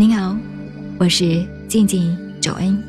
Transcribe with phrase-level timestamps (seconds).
[0.00, 0.34] 您好，
[0.98, 2.82] 我是静静周恩。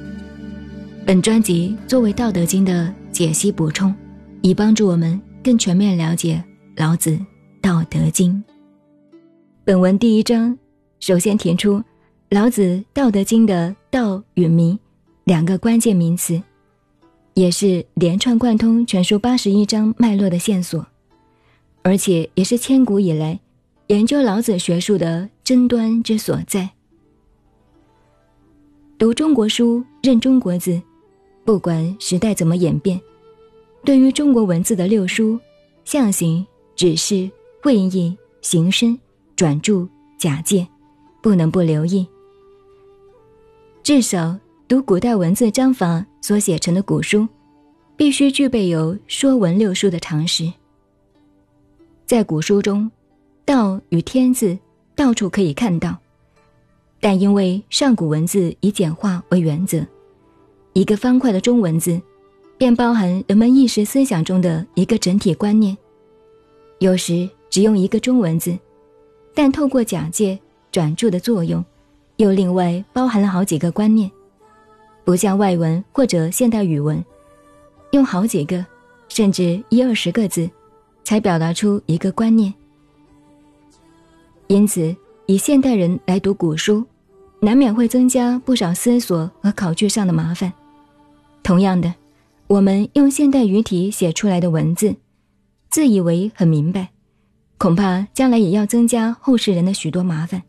[1.05, 3.93] 本专辑作为《道德经》的解析补充，
[4.41, 6.41] 以帮助我们更全面了解
[6.77, 7.11] 老子
[7.59, 8.31] 《道德经》。
[9.65, 10.57] 本文第一章
[11.01, 11.83] 首先提出
[12.29, 12.61] 老子
[12.93, 14.79] 《道德经》的“道”与“名”
[15.25, 16.41] 两个关键名词，
[17.33, 20.87] 也是连串贯通全书八十一章脉络的线索，
[21.81, 23.37] 而且也是千古以来
[23.87, 26.69] 研究老子学术的争端之所在。
[29.11, 30.81] 读中国书，认中国字，
[31.43, 32.97] 不管时代怎么演变，
[33.83, 35.37] 对于中国文字的六书、
[35.83, 37.29] 象形、指示、
[37.61, 38.97] 会意、形声、
[39.35, 39.85] 转注、
[40.17, 40.65] 假借，
[41.21, 42.07] 不能不留意。
[43.83, 47.27] 至少读古代文字章法所写成的古书，
[47.97, 50.49] 必须具备有说文六书的常识。
[52.05, 52.89] 在古书中
[53.43, 54.57] ，“道”与“天”字
[54.95, 55.97] 到处可以看到。
[57.01, 59.83] 但因为上古文字以简化为原则，
[60.73, 61.99] 一个方块的中文字，
[62.59, 65.75] 便包含人们意识思想中的一个整体观念。
[66.77, 68.55] 有时只用一个中文字，
[69.33, 70.39] 但透过假借
[70.71, 71.65] 转注的作用，
[72.17, 74.09] 又另外包含了好几个观念。
[75.03, 77.03] 不像外文或者现代语文，
[77.93, 78.63] 用好几个
[79.09, 80.47] 甚至一二十个字，
[81.03, 82.53] 才表达出一个观念。
[84.45, 86.85] 因此，以现代人来读古书。
[87.43, 90.53] 难免会增加不少思索和考据上的麻烦。
[91.41, 91.91] 同样的，
[92.45, 94.95] 我们用现代语体写出来的文字，
[95.71, 96.89] 自以为很明白，
[97.57, 100.43] 恐怕将来也要增加后世人的许多麻烦。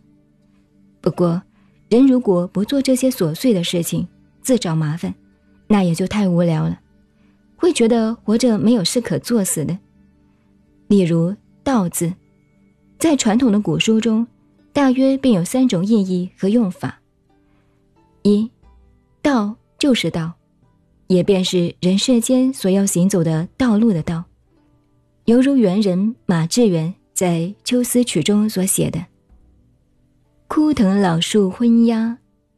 [1.01, 1.43] 不过，
[1.89, 4.07] 人如果不做这些琐碎的事情，
[4.43, 5.15] 自找麻烦，
[5.69, 6.79] 那也就太无聊了，
[7.57, 9.79] 会觉得活着没有事可做似的。
[10.89, 12.13] 例如“道”字，
[12.99, 14.27] 在传统的古书中。
[14.73, 17.01] 大约便有三种意义和用法：
[18.23, 18.51] 一，
[19.21, 20.33] 道就是道，
[21.09, 24.25] 也便是人世间所要行走的道路的道，
[25.27, 29.05] 犹如元人马致远在《秋思曲》中所写的
[30.49, 32.17] ：“枯藤老树昏鸦，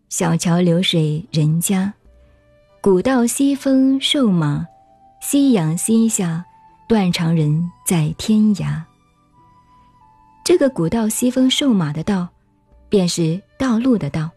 [0.09, 1.93] 小桥流水人家，
[2.81, 4.65] 古道西风瘦马，
[5.21, 6.45] 夕阳西下，
[6.89, 8.81] 断肠人在天涯。”
[10.45, 12.29] 这个古道西风瘦马的道，
[12.91, 14.31] 便是道路的道。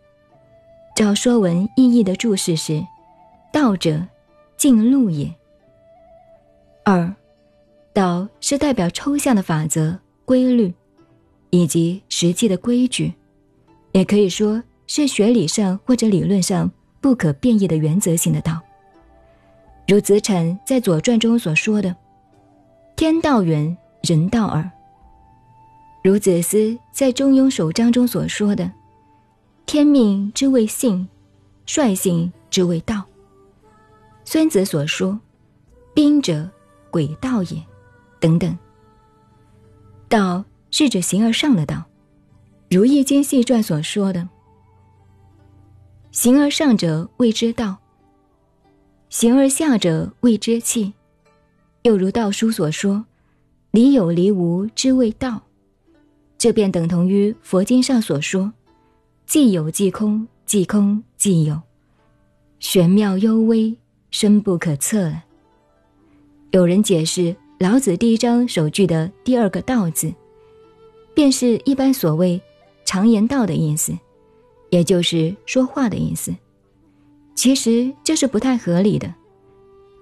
[0.96, 2.82] 照《说文》意义的注释是
[3.52, 4.02] ：“道者，
[4.56, 5.30] 径路也。”
[6.86, 7.14] 二，
[7.92, 10.74] 道是代表抽象的法则、规律，
[11.50, 13.14] 以及实际的规矩，
[13.92, 18.62] 也可以说是学理上或者理论上不可变异的原则性的道。
[19.90, 21.94] 如子产在《左传》中所说的
[22.96, 24.72] ：“天道远，人道耳。”
[26.08, 28.72] 如子思在《中庸首章》中所说的
[29.68, 31.06] ：“天命之谓性，
[31.66, 33.04] 率性之谓道。”
[34.24, 35.20] 孙子所说
[35.94, 36.50] ：“兵者，
[36.90, 37.62] 诡道也。”
[38.22, 38.58] 等等。
[40.08, 41.84] 道是指形而上的道，
[42.70, 44.30] 如《易经细传》所说的
[46.12, 47.76] ：“形而上者谓之道，
[49.10, 50.94] 形而下者谓之器。”
[51.84, 53.06] 又如《道书》所说
[53.72, 55.42] ：“离有离无之谓道。”
[56.38, 58.54] 这便等同于佛经上所说
[59.26, 61.60] ：“既有即空，即空即有，
[62.60, 63.76] 玄妙幽微，
[64.12, 65.24] 深不可测了。”
[66.52, 70.14] 有人解释老子第一章首句的第二个“道”字，
[71.16, 72.40] 便是一般所谓
[72.86, 73.98] “常言道”的意思，
[74.70, 76.34] 也就是说话的意思。
[77.34, 79.12] 其实这是不太合理的，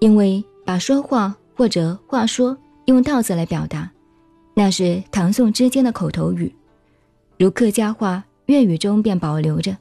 [0.01, 3.89] 因为把说话或者话说用“道”字来表达。
[4.57, 6.51] 那是唐宋之间的口头语，
[7.37, 9.75] 如客家话、粤语中便保留着。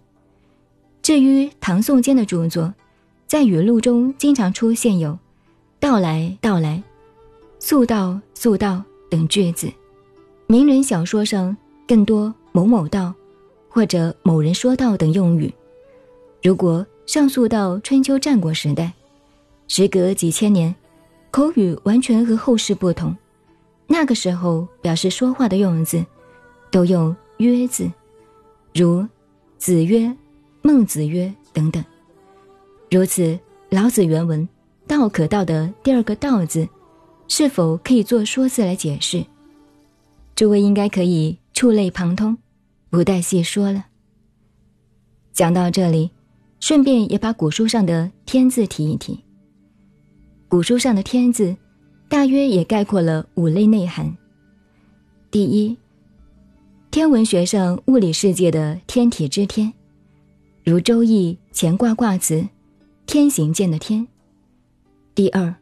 [1.01, 2.75] 至于唐宋间的著作，
[3.27, 5.17] 在语录中经常出现有
[5.79, 6.83] “道来道来
[7.61, 9.73] ”“速道速道”等句子。
[10.49, 11.57] 名人小说上
[11.87, 13.15] 更多“某某道”
[13.71, 15.53] 或者“某人说道”等用语。
[16.43, 18.93] 如果上溯到春秋战国时代，
[19.69, 20.75] 时隔几千年，
[21.31, 23.17] 口语完全和后世不同。
[23.87, 26.05] 那个时候，表示说话的用字，
[26.71, 27.91] 都用“曰”字，
[28.75, 29.07] 如
[29.59, 30.15] “子曰
[30.63, 31.85] ”“孟子曰”等等。
[32.91, 33.39] 如此，
[33.69, 34.49] 老子原文
[34.89, 36.67] “道可道”的第二个“道”字，
[37.29, 39.25] 是否可以做说字来解释？
[40.35, 42.37] 诸位应该可以触类旁通，
[42.91, 43.85] 不待细说了。
[45.33, 46.11] 讲到这里，
[46.59, 49.23] 顺便也把古书上的“天”字提一提。
[50.49, 51.55] 古书上的“天”字。
[52.09, 54.17] 大约也概括了五类内涵。
[55.31, 55.77] 第一，
[56.91, 59.73] 天文学上物理世界的天体之天，
[60.63, 62.47] 如《周易》乾卦卦辞
[63.07, 64.07] “天行健”的天。
[65.15, 65.55] 第二，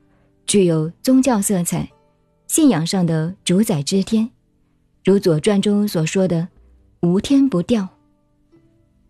[0.46, 1.90] 具有宗教色彩、
[2.46, 4.28] 信仰上的主宰之天，
[5.04, 6.48] 如《左传》中所说的
[7.00, 7.88] “无天不掉”。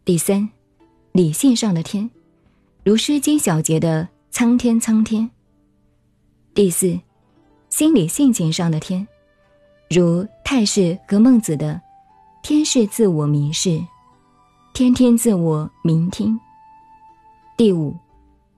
[0.04, 0.48] 第三，
[1.12, 2.08] 理性上的天，
[2.84, 5.28] 如《诗经》小节的“苍天苍天”。
[6.54, 6.98] 第四，
[7.72, 9.08] 心理性情上的天，
[9.88, 11.80] 如太史和孟子的。
[12.42, 13.82] 天是自我明示，
[14.74, 16.38] 天天自我明听。
[17.56, 17.96] 第五，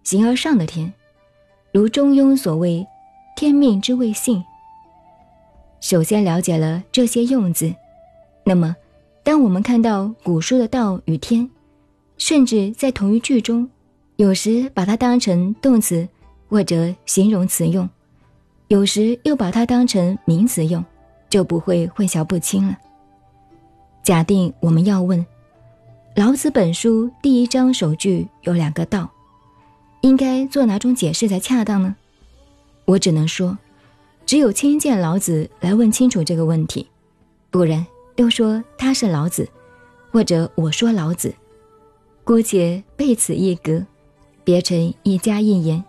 [0.03, 0.93] 形而上的天，
[1.71, 2.85] 如中庸所谓
[3.39, 4.43] “天命之谓性”。
[5.81, 7.73] 首先了解了这些用字，
[8.45, 8.75] 那么，
[9.23, 11.49] 当我们看到古书的道与天，
[12.19, 13.71] 甚至在同一句中，
[14.17, 16.09] 有时把它当成动词
[16.49, 17.89] 或者形容词用，
[18.69, 20.83] 有时又把它当成名词用，
[21.29, 22.77] 就不会混淆不清了。
[24.03, 25.19] 假定我们要问，
[26.15, 29.11] 《老子》本书第一章首句有两个“道”，
[30.01, 31.95] 应该做哪种解释才恰当呢？
[32.87, 33.57] 我只能说，
[34.27, 36.87] 只有亲见老子来问清楚这个问题，
[37.51, 37.87] 不然
[38.17, 39.49] 都说他是老子，
[40.11, 41.35] 或者我说老子，
[42.25, 43.85] 姑且背此一格，
[44.43, 45.83] 别成一家一言，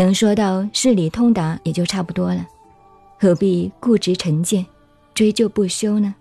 [0.00, 2.46] 能说到事理通达也就差不多了，
[3.18, 4.64] 何必固执成见，
[5.12, 6.14] 追究不休呢？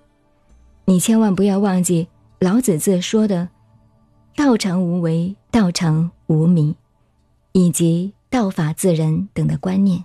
[0.83, 2.09] 你千万不要忘记
[2.39, 3.47] 老子自说的
[4.35, 6.75] “道常无为，道常无名”，
[7.53, 10.03] 以及“道法自然”等的观念。